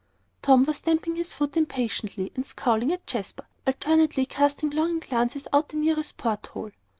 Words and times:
Tom 0.41 0.65
was 0.65 0.77
stamping 0.77 1.15
his 1.15 1.31
foot 1.33 1.55
impatiently, 1.55 2.31
and 2.35 2.43
scowling 2.43 2.91
at 2.91 3.05
Jasper, 3.05 3.45
alternately 3.67 4.25
casting 4.25 4.71
longing 4.71 4.99
glances 5.01 5.47
out 5.53 5.69
the 5.69 5.77
nearest 5.77 6.17
port 6.17 6.47
hole. 6.47 6.71